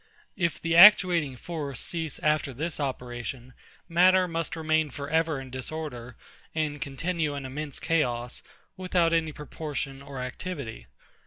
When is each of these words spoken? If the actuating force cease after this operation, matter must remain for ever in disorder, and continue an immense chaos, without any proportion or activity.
If 0.35 0.59
the 0.59 0.75
actuating 0.75 1.35
force 1.35 1.79
cease 1.79 2.17
after 2.23 2.55
this 2.55 2.79
operation, 2.79 3.53
matter 3.87 4.27
must 4.27 4.55
remain 4.55 4.89
for 4.89 5.07
ever 5.11 5.39
in 5.39 5.51
disorder, 5.51 6.15
and 6.55 6.81
continue 6.81 7.35
an 7.35 7.45
immense 7.45 7.79
chaos, 7.79 8.41
without 8.75 9.13
any 9.13 9.31
proportion 9.31 10.01
or 10.01 10.17
activity. 10.17 10.87